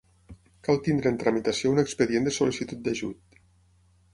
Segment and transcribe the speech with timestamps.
[0.67, 3.41] Cal tenir en tramitació un expedient de sol·licitud d'ajut.